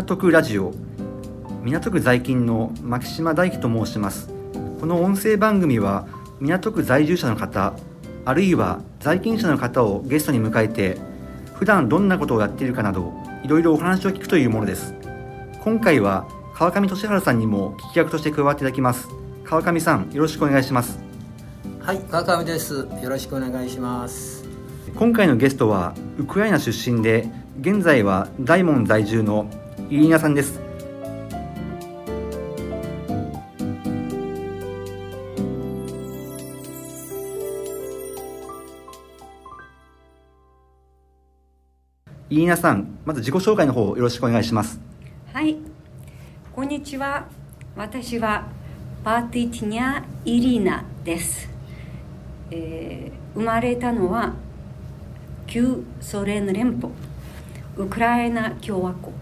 [0.00, 0.72] 港区ラジオ
[1.62, 4.30] 港区在勤の牧島大輝と申します。
[4.80, 6.08] この音声番組は
[6.40, 7.74] 港区在住者の方
[8.24, 10.96] あるいは在勤者の方をゲストに迎えて
[11.54, 13.12] 普段どんなことをやっているかなど
[13.44, 14.94] いろいろお話を聞くというものです。
[15.62, 19.06] 今回は川上俊治さんにも聞き役として加わっていただきます。
[19.44, 20.98] 川上さんよろしくお願いします。
[21.78, 22.88] はい川上です。
[23.02, 24.48] よろしくお願いします。
[24.96, 27.28] 今回のゲストはウクライナ出身で
[27.60, 29.50] 現在は大門在住の
[29.90, 30.60] イリーナさんです。
[42.28, 44.80] イリーナさんまず自己紹介の方よろしくお願いします。
[45.32, 45.56] はい。
[46.52, 47.26] こんにちは。
[47.74, 48.46] 私は
[49.02, 51.48] パーティティニャ・イリーナです、
[52.52, 54.34] えー生まれたのは
[55.48, 56.92] 旧ソ連連邦。
[57.76, 59.19] ウクライナ共和国。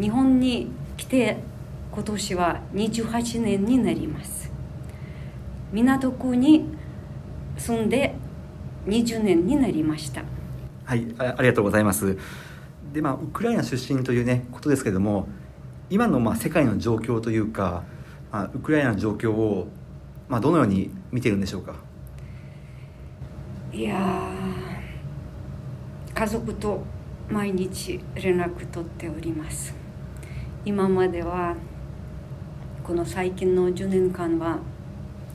[0.00, 1.38] 日本に来て
[1.92, 4.50] 今年は28年になります。
[5.72, 6.64] 港区に
[7.56, 8.14] 住んで
[8.86, 10.22] 20年になりました。
[10.84, 12.16] はいあありがとうございます。
[12.92, 15.28] でまあウクライナ出身というねことですけれども
[15.90, 17.82] 今のまあ世界の状況というか、
[18.30, 19.68] まあ、ウクライナの状況を
[20.28, 21.74] まあどのように見ているんでしょうか？
[23.72, 26.82] いやー家族と
[27.28, 29.74] 毎日連絡取っております
[30.68, 31.56] 今までは
[32.84, 34.58] この最近の10年間は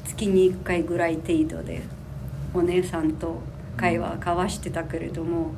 [0.05, 1.81] 月に1回ぐらい程度で
[2.53, 3.41] お姉さんと
[3.75, 5.49] 会話を交わしてたけれども、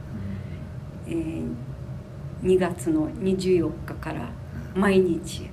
[1.06, 1.46] えー
[2.44, 4.30] 2月の24日から
[4.76, 5.50] 毎日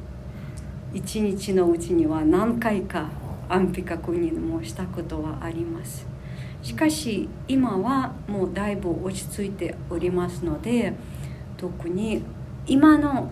[0.93, 3.09] 1日のうちには何回か
[3.49, 6.07] 安否確認もしたことはあります。
[6.63, 10.93] しかし今はもうだいぶ落ち着いておりますので
[11.57, 12.23] 特に
[12.67, 13.31] 今の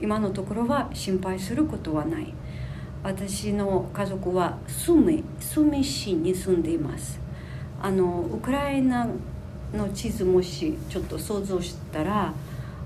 [0.00, 2.32] 今のところは心配することはない。
[3.02, 7.20] 私の家族はスミスミ市に住んでいます。
[7.80, 9.06] あのウクライナ
[9.72, 12.32] の地図もしちょっと想像したら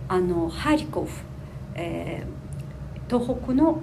[0.09, 1.11] あのハリコフ、
[1.75, 2.41] えー
[3.11, 3.83] 東北の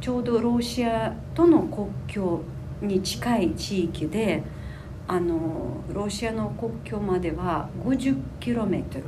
[0.00, 2.40] ちょうどロシアとの国境
[2.80, 4.42] に近い地域で
[5.06, 9.02] あのロシアの国境までは 50km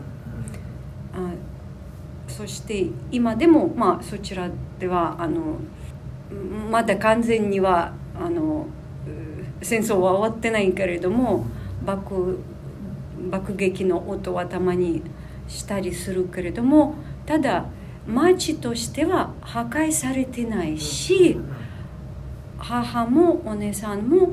[1.14, 1.32] あ
[2.40, 5.58] そして今でも、まあ、そちらではあの
[6.70, 8.66] まだ完全にはあの
[9.60, 11.44] 戦争は終わってないけれども
[11.84, 12.38] 爆
[13.30, 15.02] 爆撃の音はたまに
[15.48, 16.94] したりするけれども
[17.26, 17.66] ただ
[18.06, 21.38] 町としては破壊されてないし
[22.56, 24.30] 母もお姉さんも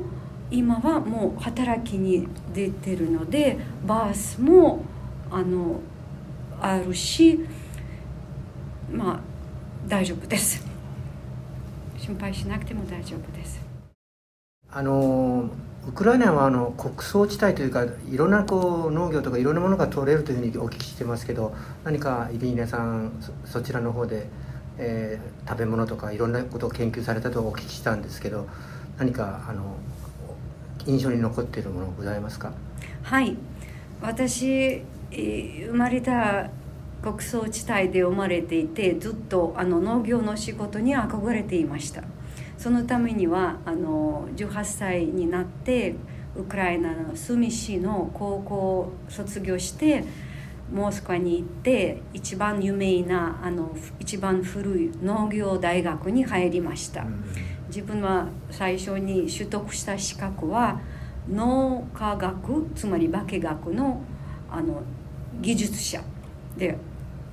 [0.50, 4.86] 今はもう働きに出てるのでバースも
[5.30, 5.82] あの
[6.62, 7.46] あるし
[8.92, 9.20] まあ
[9.88, 10.66] 大丈夫です。
[11.98, 13.60] 心配しなくても大丈夫です。
[14.72, 15.50] あの
[15.88, 21.56] ウクライナはあの穀倉地帯というかいろんなこう農業とかいろんなものが取れるというふうにお聞きしてますけど
[21.86, 24.28] 何かイリーナさんそそちらの方で、
[24.78, 28.48] えー食べ物とかいろんなことを研究されたとお聞きしたんですけど
[28.98, 29.78] 何かあの
[30.86, 32.52] 印象に残っているものございますか？
[33.04, 33.38] はい。
[34.02, 36.50] 私えー生まれた
[37.04, 42.04] 穀倉地帯で生まれていてずっとあの農業の仕事に憧れていました。
[42.58, 45.96] そのためにはあの18歳になって
[46.36, 50.04] ウクライナのスミ市の高校を卒業して
[50.72, 57.06] モスクワに行って一番有名なあの一番古い農業大学に入りました、
[57.68, 60.82] 自分は最初に取得した資格は
[61.30, 64.02] 農科学つまり化学の
[64.50, 64.82] あの
[65.42, 66.02] 技術者
[66.58, 66.78] で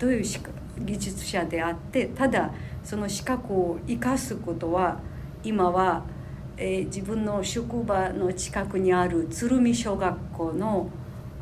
[0.04, 5.00] どういう資格技術者であってただその資格を生かすことは
[5.42, 6.04] 今は、
[6.58, 10.90] えー自分の職場の近くにある鶴見小学校の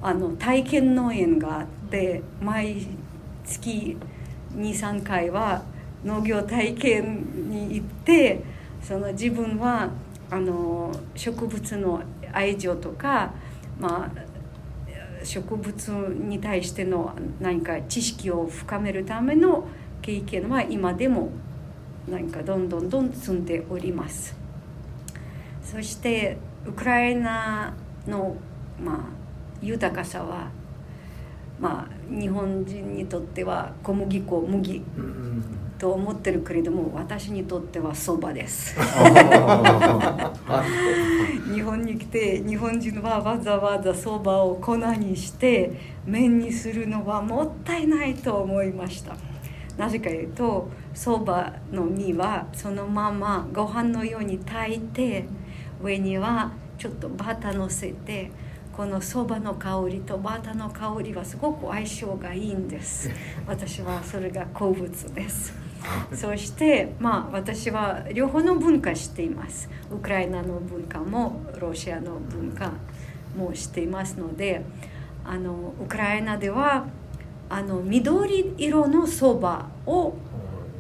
[0.00, 2.86] あの体験農園があって毎
[3.44, 3.96] 月
[4.56, 5.62] 23回は
[6.04, 8.42] 農業体験に行って
[8.80, 9.90] その自分は
[10.30, 12.02] あの植物の
[12.32, 13.32] 愛情とか、
[13.78, 14.31] まあ、
[15.24, 15.88] 植物
[16.18, 19.68] に対しての何か知識を深めるための
[20.00, 21.30] 経験は今でも
[22.08, 24.36] 何かどんどんどん積んでおります。
[25.62, 26.36] そして
[26.66, 27.74] ウクライナ
[28.06, 28.36] の、
[28.82, 28.98] まあ、
[29.62, 30.50] 豊かさは、
[31.60, 34.82] まあ、日本人にとっては小麦粉麦
[35.82, 38.76] と思ってるけれども私にとってはそばです。
[41.52, 45.72] 日本に来て日本人はわざわざそばを粉にして
[46.06, 49.16] 麺にするのはもったいないと思いました。
[49.76, 55.24] なぜかというとそばの実はそのままご飯のように炊いて
[55.82, 58.30] 上にはちょっとバターのせて
[58.72, 63.10] このそばの香りとバターの香りはすごく相性がいいんです。
[63.48, 65.71] 私はそれが好物です
[66.14, 69.68] そしてまあ私は両方の文化知っています。
[69.90, 72.72] ウクライナの文化もロシアの文化
[73.36, 74.64] も知っていますので
[75.24, 76.86] あのウクライナでは
[77.48, 80.14] あの緑色のそばを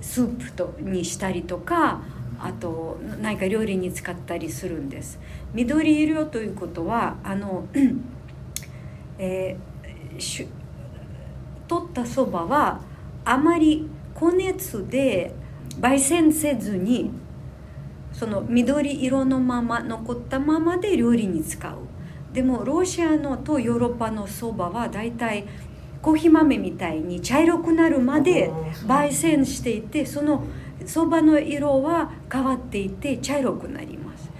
[0.00, 2.00] スープとにしたりとか
[2.40, 5.20] あと何か料理に使ったりするんです。
[5.54, 7.66] 緑色ということはあの、
[9.18, 10.48] えー、
[11.68, 12.80] 取ったそばは
[13.24, 13.88] あまり
[14.22, 15.34] 高熱で
[15.80, 17.10] 焙煎せずに
[18.12, 21.78] その緑色のまま残ったままで料理に使う。
[22.32, 25.44] でもロシアのとヨーロッパのそばはだいたい
[26.00, 28.52] コーヒー豆みたいに茶色くなるまで
[28.86, 30.44] 焙煎していてその
[30.86, 34.30] そばの色は変わっていて茶色くなります。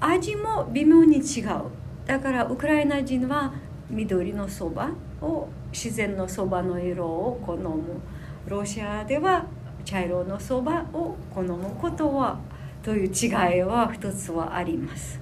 [0.00, 1.62] 味も微妙に違う。
[2.06, 3.52] だからウクライナ人は
[3.88, 4.90] 緑のそば
[5.22, 8.00] を自然のそばの色を好む
[8.48, 9.44] ロシアでは
[9.84, 12.38] 茶色のそばを好むことは
[12.82, 15.20] という違いは一つはあります、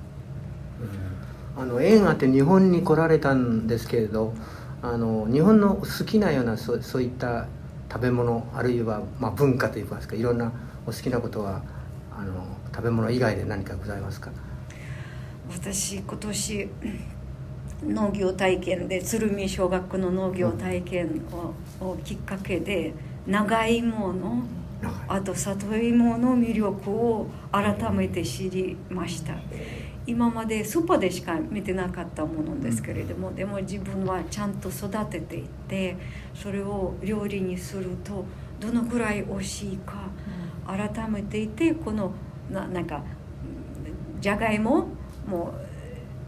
[1.56, 4.34] あの映画って日本に来られたんですけれど
[4.82, 7.46] あの日本の好きなようなそうそういった
[7.90, 10.52] 食べ物あるいは、まあ、文化といいますかいろんな
[10.86, 11.62] お好きなことは
[12.16, 12.44] あの
[12.74, 14.30] 食べ物以外で何かございますか？
[15.50, 16.68] 私今年
[17.86, 21.22] 農業体験で鶴見小学校の農業体験
[21.80, 22.92] を,、をきっかけで
[23.26, 24.42] 長芋の
[25.08, 29.34] あと里芋の魅力を改めて知りました。
[30.06, 35.96] 今までスーパーでしか見てなかったものですけれどもでも自分はちゃんと育てていって
[36.32, 38.24] それを料理にすると
[38.60, 39.94] どのくらい美味しいか
[40.64, 42.12] 改めていてこの
[42.48, 43.02] ななんか
[44.20, 44.86] じゃがいも？
[45.26, 45.52] も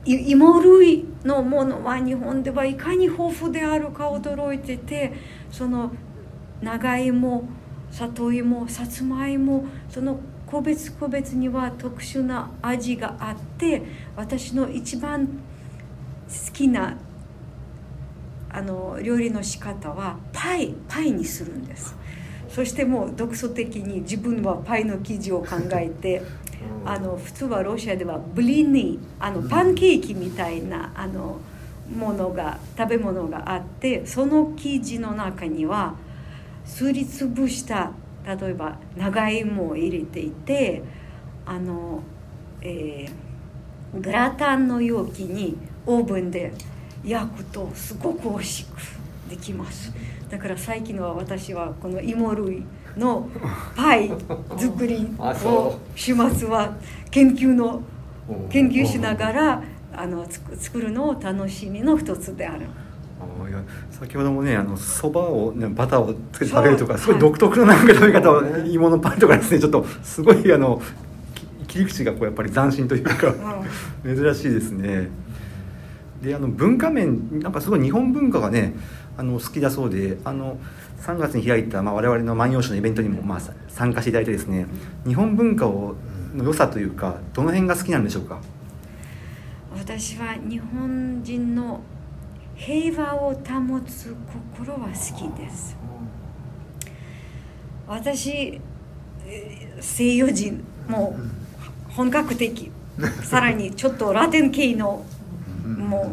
[0.04, 5.12] う芋類のものは日本ではいかに豊富であるか驚いてて
[5.52, 5.92] その
[6.62, 7.48] 長芋
[7.90, 13.82] 里芋さつまいもその個別個別には特殊な味があって
[14.16, 15.32] 私の一番好
[16.52, 16.96] きな
[18.50, 21.94] あの料理の仕方はパイパイにするんです。
[22.48, 26.22] そしてもう独創的に自分はパイの生地を考えて
[26.84, 31.40] あの普通はロシアではブリニあのパンケーキみたいなあの
[31.94, 35.94] ものが食べ物があってその生地の中には
[36.68, 37.92] すりつぶした
[38.24, 40.82] 例えば長芋を入れていて
[41.46, 42.02] あの、
[42.60, 45.56] えー、グラタンの容器に
[45.86, 46.52] オーブンで
[47.02, 48.76] 焼くとすごく美味しく
[49.30, 49.92] できます。
[50.28, 52.64] だから最近は私はこの芋類
[52.98, 53.28] の
[53.74, 54.10] パイ
[54.58, 56.76] 作り を週末は
[57.10, 57.82] 研究の
[58.50, 59.62] 研究しながら
[59.96, 60.26] あの
[60.58, 62.66] 作るのを楽しみの一つである。
[63.90, 70.80] 先ほどもねあのそばを、ね、バターをつけて食べるとかすごい独特ななんか食べ方を、ね、芋のパンとかですねちょっとすごいあの
[71.66, 73.34] 切り口がこうやっぱり斬新というか、
[74.04, 75.08] うん、珍しいですね。
[76.22, 78.74] であの文化面なんかすごい日本文化がね
[79.16, 80.58] あの好きだそうであの
[81.00, 84.66] 3月に開いた、まあ、我々の万葉集のイベントにも、まあ、参加していただいてですね
[85.06, 85.94] 日本文化を
[86.34, 88.40] の良さというかどの辺が好きなんでしょうか？
[89.76, 91.80] 私は日本人の
[92.58, 94.14] 平和を保つ
[94.56, 95.76] 心は好きです。
[97.86, 98.60] 私
[99.80, 102.70] 西洋人もう本格的。
[103.22, 105.04] さらにちょっとラテン系の
[105.64, 106.12] も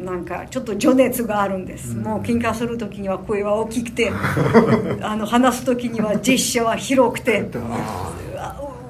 [0.00, 4.10] うなんかちょっと情熱があるんです、もう喧嘩する時には声は大きくて
[5.00, 7.48] あの話す時にはジェスチャーは広くて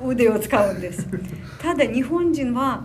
[0.06, 1.06] 腕を使うんです。
[1.60, 2.82] ただ日本人は、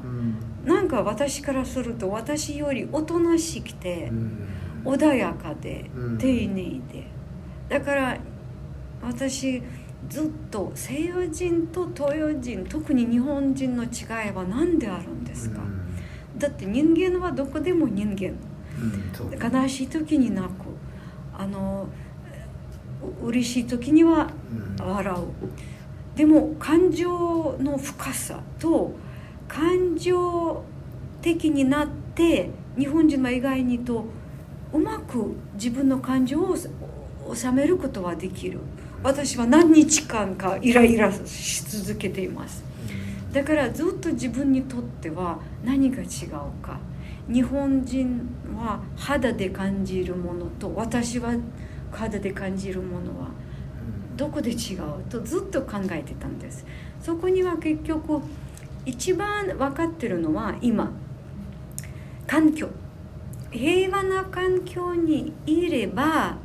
[0.65, 4.11] なんか私からすると私よりおとなしくて、
[4.83, 7.07] 穏やかで、丁寧で。
[7.69, 8.17] だから
[9.01, 9.61] 私
[10.09, 13.87] ずっと西洋人と東洋人特に日本人の違
[14.29, 15.61] いは何であるんですか、
[16.37, 18.33] だって人間はどこでも人間、
[19.61, 20.65] 悲しい時に泣く。
[21.37, 21.87] あの
[23.21, 24.31] 嬉しい時には
[24.79, 28.93] 笑う、でも感情の深さと
[29.55, 30.61] 感情
[31.21, 34.03] 的になって日本人は意外にと
[34.73, 36.57] うまく自分の感情を
[37.33, 38.59] 収めることはできる。
[39.01, 42.65] 私は何日間かイライラし続けています。
[43.31, 46.07] だからずっと自分にとっては何が違う
[46.61, 46.77] か。
[47.31, 51.33] 日本人は肌で感じるものと私は
[51.93, 53.29] 肌で感じるものは
[54.17, 56.65] どこで違うとずっと考えてたんです。
[57.01, 58.21] そこには結局
[58.85, 60.91] 一番分かってるのは今。
[62.27, 62.69] 環境。
[63.51, 66.37] 平和な環境にいれば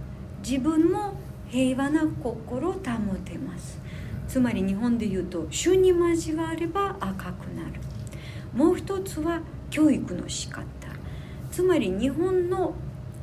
[0.42, 1.14] 自分も
[1.49, 2.80] 平和な心を保
[3.25, 3.80] てます。
[4.28, 7.80] つまり日本で言うと主に交われば赤くなる。
[8.54, 10.64] もう一つは教育の仕方。
[11.50, 12.75] つまり日本の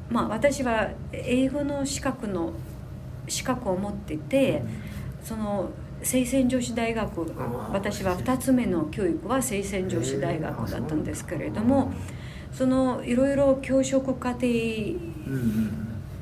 [0.09, 2.53] まあ私は英語の資格の
[3.27, 4.63] 資格を持ってて
[5.23, 5.69] その
[6.03, 7.21] 清泉女子大学
[7.71, 11.91] 私は2つ目の教育は清泉女子大学だったんですけれども
[12.51, 14.47] そのいろいろ教職課程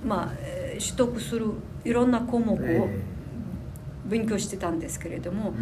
[0.05, 0.33] まあ
[0.73, 1.51] 取得する
[1.83, 2.87] いろんな項目を
[4.05, 5.53] 勉強してたんですけれども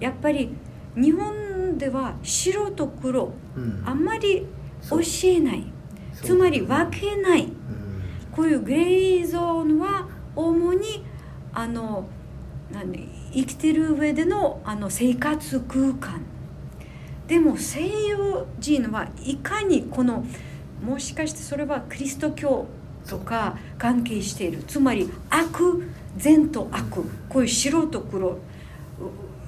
[0.00, 0.54] やっぱり
[0.96, 3.32] 日本では白と黒
[3.84, 4.46] あんまり
[4.88, 5.64] 教えない。
[6.12, 7.48] つまり分けない。
[8.30, 10.06] こういうグレーゾーンは
[10.36, 11.04] 主に
[11.52, 12.13] あの何
[13.32, 16.22] 生きてる上でのあの生活空間。
[17.26, 20.24] でも西洋人はいかにこの
[20.84, 22.66] もしかしてそれはキリスト教
[23.08, 24.62] とか関係している。
[24.64, 25.84] つまり悪
[26.16, 27.04] 善と悪。
[27.28, 28.38] こういう白と黒。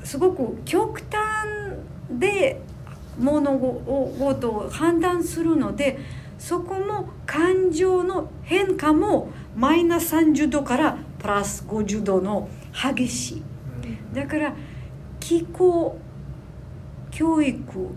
[0.05, 1.47] すごく極端
[2.11, 2.61] で
[3.19, 5.99] 物事を判断するので
[6.39, 13.43] そこも感情の変化もマイナス30度からプラス50度の変化激しい。
[14.15, 14.55] だから
[15.21, 15.99] 気候
[17.11, 17.89] 教育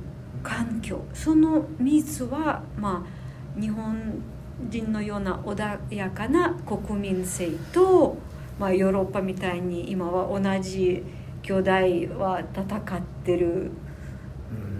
[0.41, 4.21] 環境その3つはまあ日本
[4.69, 8.17] 人のような穏やかな国民性と、
[8.59, 11.03] まあ、ヨーロッパみたいに今は同じ
[11.41, 11.71] 兄弟
[12.19, 13.71] は戦ってる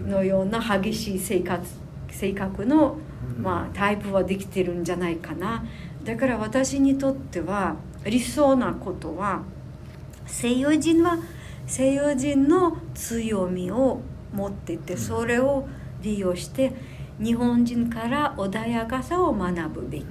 [0.06, 1.66] のような激しい生活
[2.10, 2.98] 性格の、
[3.38, 5.64] まあ、タイプはできてるんじゃないかな。
[6.04, 9.44] だから私にとっては理想なことは
[10.30, 11.18] 西洋人は
[11.66, 14.02] 西洋人の強みを
[14.34, 15.68] 持っててそれを
[16.02, 16.72] 利用して
[17.22, 20.06] 日本人から穏やかさを学ぶべき。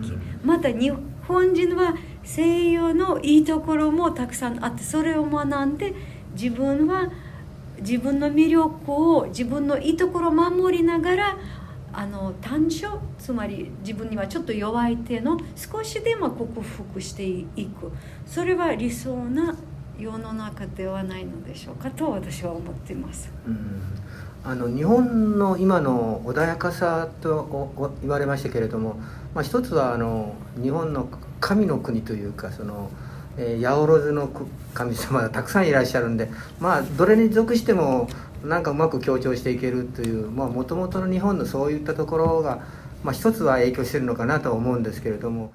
[0.45, 0.93] また日
[1.27, 5.95] 本人は西洋のいいところもたくさんあってそれを学んで
[6.35, 7.11] 自分は
[7.81, 11.39] 自分の魅力を自分のいいところを守りながら
[11.93, 17.91] あの短所つまり自分にはちょっと弱い点の少しでも克服していく。
[18.27, 19.57] それは理想な
[19.99, 23.31] 世の中ではないのでしょうかと私は思っています。
[23.47, 23.83] うん
[24.45, 28.95] あの日本の今の穏やかさと言われましたけれども、
[29.35, 31.09] まあ、一つはあの日本の
[31.41, 32.89] 神の国というかその、
[33.37, 34.31] えー、八百万の
[34.73, 38.09] 神様がたくさんいらっしゃるんでまあどれに属しても
[38.45, 42.65] なんかうまく強調していけるというもともとの日本のそういったところが、
[43.03, 45.53] まあ、一つは影響してるのかなと思うんですけれども。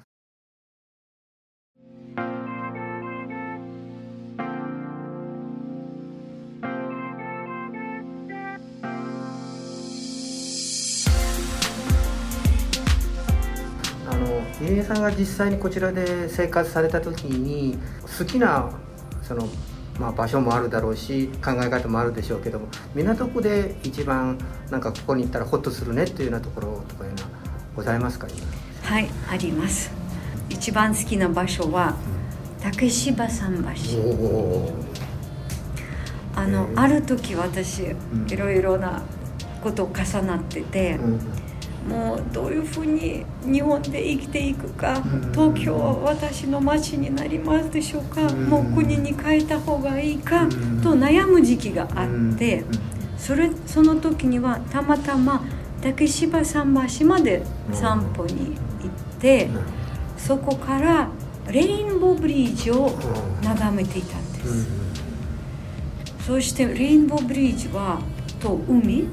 [14.74, 17.78] 入江さんが実際にこちらで生活された時に
[18.18, 18.70] 好きな
[19.22, 19.48] その、
[20.00, 24.36] まあ、場所もあるだろうし考え方もあるでしょうけども港区で一番
[24.70, 27.28] なんかここに行ったらホッとするねっていうようなところとかいうのは
[27.76, 28.26] ございますか？
[28.82, 29.92] はいあります。
[30.50, 31.94] 一番好きな場所は
[32.60, 34.72] 竹芝桟橋。
[36.36, 37.94] あのある時私
[38.28, 39.02] いろいろな
[39.62, 41.20] ことを重なってて、うん
[41.88, 50.48] もうどういうふうに日本で生きていくか東京は私の街になりますでしょうかもう国に変えた方がいいか
[50.82, 52.64] と悩む時期があって
[53.18, 55.44] それその時にはたまたま
[55.82, 59.48] 竹芝桟橋まで散歩に行って
[60.16, 61.08] そこから
[61.48, 62.90] レインボーブリッジを
[63.42, 64.84] 眺めていたんです。
[66.26, 68.00] そしてレインボーブリッジは
[68.40, 69.06] と海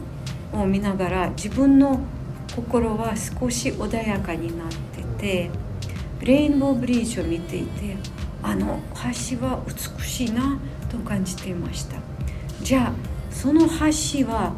[0.53, 1.99] を見ながら自分の
[2.55, 4.67] 心は少し穏やかになっ
[5.17, 5.49] てて
[6.21, 7.95] レインボーブリッジを見ていて
[8.43, 11.97] あの橋は美しいなと感じていました。
[12.61, 12.93] じゃあ
[13.31, 14.53] その橋は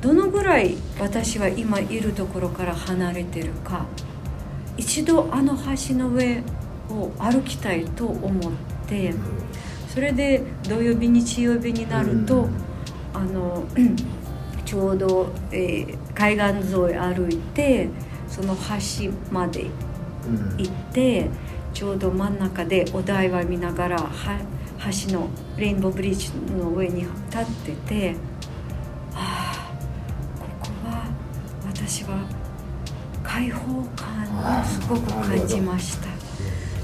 [0.00, 3.86] どのぐらい私は今いるところから離れてるか。
[4.76, 6.42] 一度あの橋の上
[6.90, 8.52] を歩きたいと思っ
[8.88, 9.14] て
[9.88, 12.48] それで土曜日日曜日になると、
[13.12, 13.64] あの
[14.66, 17.88] ちょうど、えー、海岸沿い歩いて
[18.28, 19.66] その橋まで
[20.56, 21.28] 行って
[21.72, 24.40] ちょうど真ん中でお台場見ながらは
[25.06, 28.16] 橋のレインボーブリッジの上に立ってて
[29.14, 31.06] ああここは
[31.66, 32.26] 私は
[33.22, 36.14] 開放感をすごく感じました。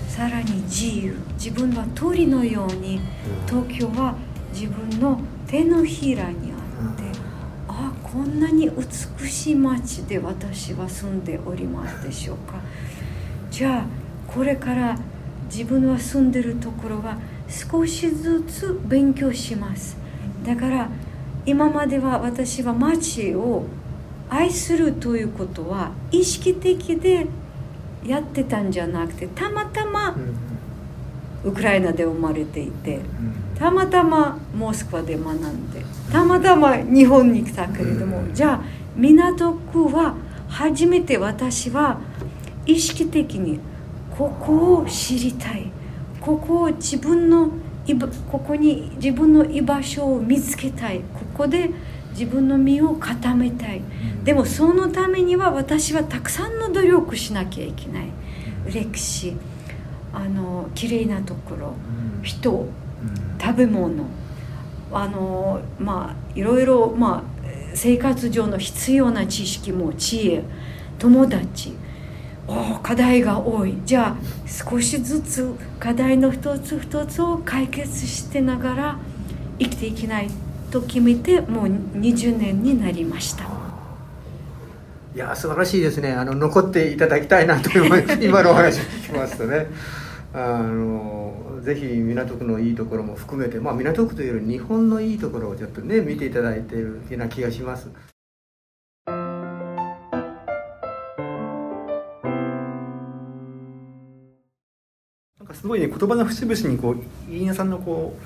[0.08, 1.14] さらに自由。
[1.34, 3.00] 自分は鳥のように
[3.46, 4.14] 東京は
[4.52, 6.56] 自分の手のひらにあ
[6.92, 7.10] ってあ
[8.12, 12.55] こんなに美しい街で私は住んでおりますでしょうか？
[13.50, 13.85] じゃあ
[14.26, 14.99] これから
[15.50, 17.17] 自分は住んでるところは
[17.49, 19.97] 少しずつ勉強します。
[20.45, 20.88] だから
[21.47, 23.64] 今までは私は街を
[24.29, 27.26] 愛するということは意識的で
[28.05, 30.17] やってたんじゃなくてたまたま
[31.45, 33.00] ウクライナで生まれていて
[33.59, 38.61] たまたまモスクワで学んでたまたま日本に来たけれどもじゃあ
[38.97, 40.17] 港区は
[40.49, 42.00] 初めて私は
[42.67, 43.61] 意識的に
[44.11, 45.71] ここを知りたい。
[46.21, 47.50] ここを自分の
[48.31, 51.00] ここに自分の居場所を見つけたい。
[51.00, 51.71] ここで
[52.11, 53.81] 自分の身を固めたい。
[54.25, 58.11] でもそのためには私はたくさんの努力しなきゃいけない。
[58.67, 59.35] 歴史。
[60.12, 61.75] あの綺麗なところ。
[62.23, 62.69] 人。
[63.40, 64.05] 食べ物
[64.92, 67.23] あのまあいろいろ、まあ、
[67.75, 70.42] 生活上の必要な知識も知恵
[70.99, 71.75] 友達
[72.47, 73.76] お課題が多い。
[73.85, 74.16] じゃあ
[74.47, 78.99] 少しずつ課題の一つ一つを解決してながら
[79.59, 80.28] 生きていけない
[80.70, 83.44] と決めてもう20年になりました。
[85.14, 86.12] いや素晴らしいですね。
[86.12, 89.66] あの残っていただきたいなと思います今のお話聞きますとね。
[90.32, 97.90] あのぜひ港区のいいところも含めて、まあ、港区というより日本のいいところをちょっとね見ていただいているような気がします。
[105.52, 108.16] すごいね言葉の節々にこう飯稲さんのこ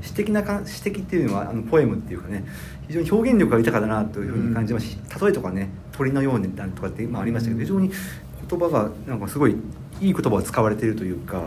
[0.00, 2.44] う詩的なか詩的っていうのはあのポエムっていうかね
[2.86, 7.90] 非常に表現力が豊かだなというふうに感じますし、例えとかね鳥のようにとかって今ありましたけど非常に
[8.48, 9.56] 言葉がなんかすごい
[10.00, 11.42] いい言葉が使われているというか、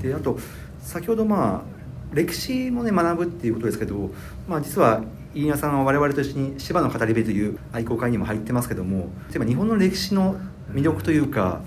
[0.00, 0.38] であと
[0.80, 4.10] 先ほどまあ歴史もね学ぶっていうことですけど、
[4.48, 5.02] まあ、実は
[5.34, 10.36] 飯稲さんは我々と一緒に芝の語り部という愛好会にも入ってますけども例えば日本の歴史の
[10.70, 11.62] 魅力というか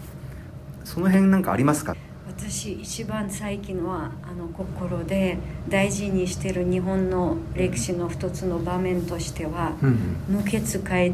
[0.84, 1.96] その辺なんかありますか？
[2.28, 5.38] 私一番最近はあの心で
[5.70, 11.12] 大事にしている日本の歴史の一つの場面としては、うん、無血会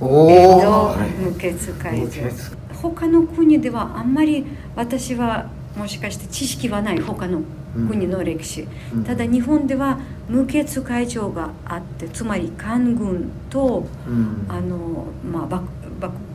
[0.00, 2.30] 場江戸無血会場
[2.72, 4.44] 他の国ではあんまり
[4.76, 7.42] 私はもしかして知識はない他の
[7.88, 15.68] 国の歴史、うん、ただ日本では無血会場があってつまり官軍と、うん、あのまあ、幕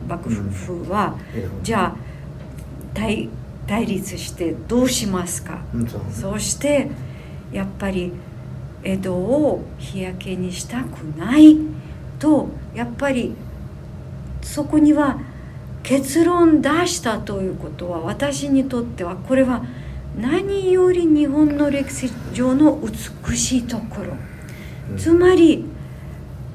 [0.08, 1.16] 幕府は、
[1.62, 1.96] じゃあ
[2.92, 3.28] 対
[3.66, 6.90] 対立してどうしますか、うん、そして
[7.52, 8.12] やっぱり
[8.82, 11.56] 江戸を日焼けにしたくない
[12.18, 13.36] とやっぱり
[14.42, 15.20] そこには
[15.82, 19.64] 結論出したということは私にとってはこれは
[20.16, 24.12] 何より日本の歴史上の美しいところ、
[24.90, 25.64] うん、つまり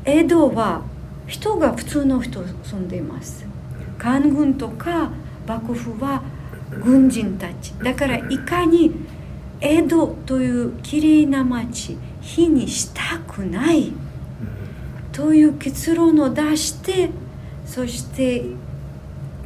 [0.03, 0.83] 江戸は
[1.27, 3.45] 人が普通の人住んでいます。
[3.97, 5.09] 官軍とか
[5.47, 6.21] 幕府は
[6.83, 7.73] 軍人たち。
[7.79, 8.91] だからいかに
[9.59, 13.91] 江戸というきれいな町火にしたくない。
[15.11, 17.09] という結論を出して
[17.75, 18.45] そして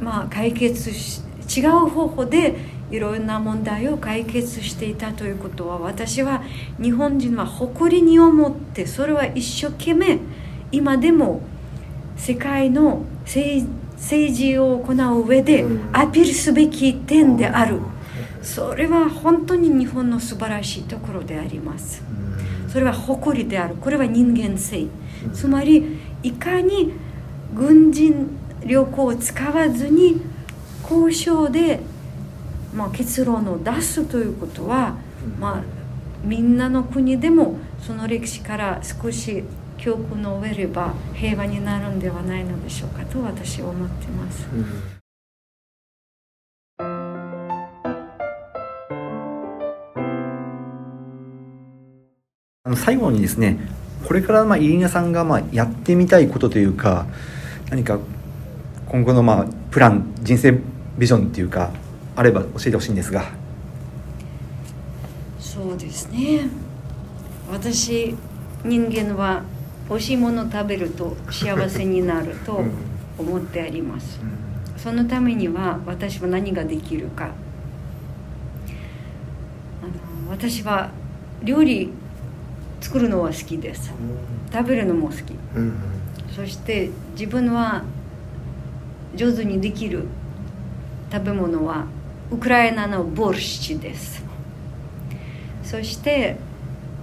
[0.00, 2.54] まあ解決し違う方法で
[2.92, 6.44] いろんな問題を解決していたということは私は
[6.80, 10.20] 日本人は誇りに思ってそれは一生懸命
[10.70, 11.40] 今でも
[12.16, 17.80] 世界の政治政治を行う上でアピールすべき点である。
[18.40, 22.02] それは本当に日本の素晴らしいところであります。
[22.68, 23.74] それは誇りである。
[23.74, 24.86] これは人間性。
[25.34, 26.94] つまりいかに
[27.54, 30.20] 軍人力を使わずに
[30.82, 31.80] 交渉で、
[32.74, 34.96] まあ、結論を出すということは、
[35.38, 35.62] まあ、
[36.22, 39.44] みんなの国でもその歴史から少し
[39.78, 44.46] 教訓を得れば平和になるんではないのでしょうかと私は思ってます。
[44.52, 45.00] うん
[52.76, 53.58] 最後にですね
[54.06, 57.06] これからまあ飯稲さんがまあやってみたいことというか
[57.70, 57.98] 何か
[58.86, 60.58] 今後のまあプラン人生
[60.98, 61.70] ビジョンっていうか
[62.16, 63.24] あれば教えてほしいんですが。
[65.38, 66.48] そうですね。
[67.50, 68.16] 私
[68.64, 69.44] 人間は
[69.88, 72.60] 美味しいものを食べると幸せになると
[73.16, 74.20] 思ってあります。
[74.76, 77.26] そのためには私は何ができるか。
[79.82, 80.90] あの私は
[81.44, 81.90] 料理
[82.80, 83.92] 作るのは好きです。
[84.52, 85.34] 食べるのも好き。
[85.54, 85.99] うんうん
[86.34, 87.82] そして自分は
[89.14, 90.04] 上手にできる
[91.12, 91.86] 食べ物は
[92.30, 94.24] ウクライナのボルシチです。
[95.64, 96.36] そして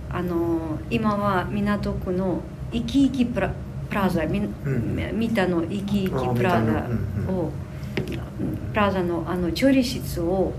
[0.09, 3.51] あの今は港区のイキイキプラ
[3.89, 4.53] プラザみん。
[5.13, 6.87] 見たのイキイキプラザ
[7.31, 7.51] を
[8.71, 9.25] プラザの。
[9.27, 10.53] あの調理室を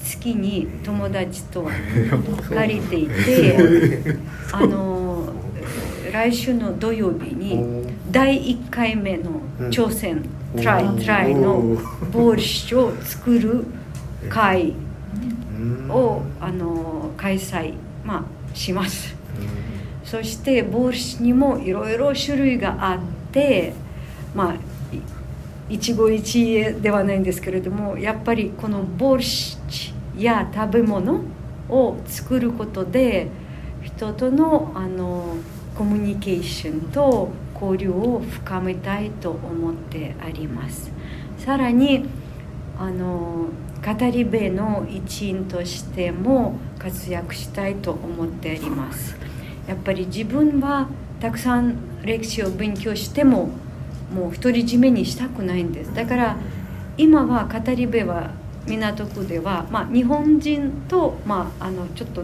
[0.00, 1.68] 月に友達と
[2.54, 4.18] 借りていて
[4.52, 5.32] あの
[6.12, 10.24] 来週の土曜日に第1回目の挑戦、
[10.54, 10.62] うん。
[10.62, 11.60] トライトライの
[12.12, 13.64] ボールシチを作る
[14.28, 14.72] 会
[15.58, 15.90] うん。
[15.90, 17.74] をあの開催、
[18.04, 19.16] まあ、します。
[20.04, 22.98] そしてボールシチにもいろいろ種類があっ
[23.32, 23.72] て
[24.32, 24.54] まあ
[24.94, 25.00] い
[25.70, 31.22] 一期一会ではないんですけれどもやっぱりこのボールシチや食べ物
[31.68, 33.28] を作ることで
[33.82, 35.36] 人とのあの
[35.74, 37.30] コミュニケーションと
[37.64, 40.90] 交流を深めたいと思ってあります。
[41.38, 42.04] さらに
[42.78, 43.46] あの
[43.84, 49.16] 語り部の一員としても活躍したいと思ってあります。
[49.66, 50.88] やっぱり自分は
[51.20, 53.50] たくさん歴史を勉強しても
[54.14, 55.94] もう独り占めにしたくないんです。
[55.94, 56.36] だから
[56.96, 58.30] 今は語り部は
[58.66, 62.22] 港区では、まあ、日本人と、まあ、あのちょっと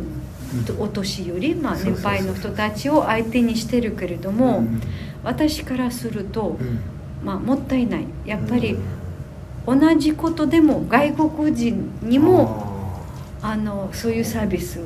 [0.78, 4.64] お年寄り、まあ、年配の人たちを相手にしてるけれども、
[5.22, 6.58] 私からすると、
[7.24, 8.06] まあ、もったいない。
[8.24, 8.76] やっぱり
[9.66, 12.66] 同じことでも外国人にも
[13.42, 14.80] あのそういうサービス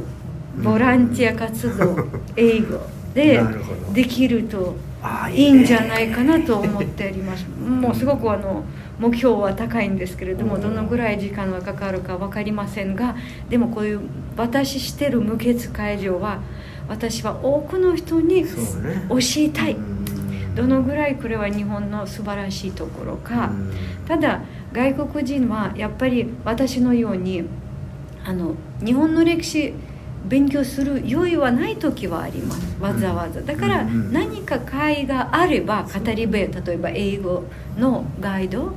[0.63, 1.97] ボランティア活動
[2.37, 2.81] 英語
[3.15, 3.41] で
[3.93, 4.77] できると
[5.33, 7.47] いいんじゃないかなと思っております。
[7.61, 8.65] もうすごくあの
[8.99, 13.17] 目標は高いんですけれどもどのぐらい時間がかかるか分かりませんが
[13.51, 14.01] でもこういう
[14.37, 16.39] 私してる無血会場は
[16.89, 19.73] 私は多くの人に教えたい。
[19.73, 19.94] うん
[20.55, 23.47] どのぐらいこれは日本の素晴らしいところか。
[23.47, 23.73] うん。
[24.07, 27.45] ただ外国人はやっぱり私のように
[28.25, 29.75] あの日本の歴史
[30.27, 32.81] 勉強する余裕はない時はあります。
[32.81, 33.41] わざわざ。
[33.43, 37.45] だから何か会があれば語り部例えば英語
[37.77, 38.73] のガイド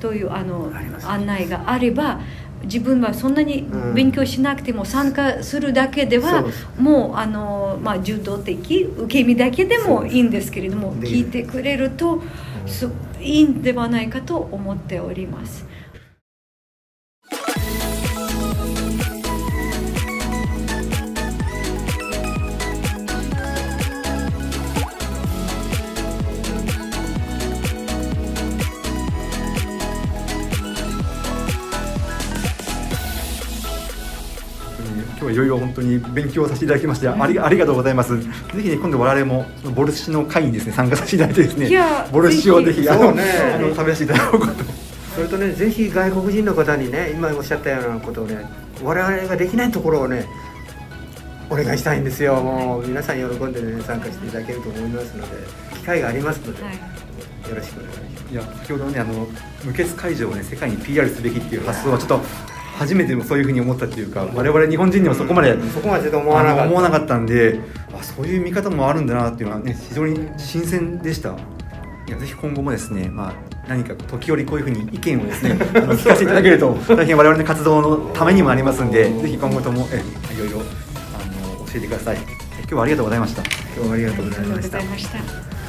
[0.00, 0.72] というあの
[1.04, 2.20] 案内があれば
[2.64, 3.94] 自分はそんなにうん。
[3.94, 12.22] 勉強しなくても参加するだけではそうそもうあの、まあ、受動的受け身だけでもいいんですけれどもで聞いてくれると
[12.66, 12.88] す
[13.20, 15.67] いいんではないかと思っております。
[35.38, 38.18] ろいろ本当に勉強させていただきましてありがありがとうございます。
[38.18, 38.24] ぜ
[38.60, 41.70] ひね今度我々もそのボルシチの会にですね参加させていただいてですね
[42.12, 43.22] ボルシチをぜひあのね。
[43.54, 44.64] あの食べさせていただこうかと。
[45.14, 48.46] それとねぜひ外国人の方にね今おっしゃったようなことをね
[48.82, 50.26] 我々ができないところをね
[51.50, 52.36] お願いしたいんですよ。
[52.42, 55.36] もう皆さん喜んでね参加していただけると思いますので
[55.74, 56.74] 機会がありますので、はい。
[56.74, 58.32] よろしくお願いします。
[58.32, 59.26] いや先ほどのねあの
[59.64, 62.20] 無血会場をね世界に PR すべきっていう発想はちょっと
[62.78, 66.64] 初めてそういうふうに思ったっていうか我々日本人にもそこまで、そこまで思わなかった。
[66.64, 67.60] 思わなかったんで
[67.92, 71.36] あそういう見方もあるんだなっていうのはね非常に新鮮でした。
[72.06, 73.32] いやぜひ今後もですね、まあ、
[73.68, 80.02] 何か時折こういうふうに意見をですね あの聞かせていただけると大変我々の活動のためにもなりますんでぜひ今後ともえ
[80.34, 82.16] いろいろあの教えてください。
[82.16, 83.42] え今日はありがとうございました。
[83.76, 85.67] 今日はありがとうございありがとうごましたざいました。